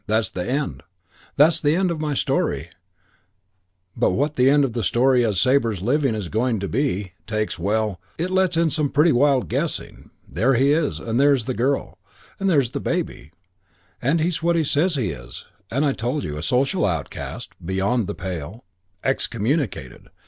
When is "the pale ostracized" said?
18.07-18.65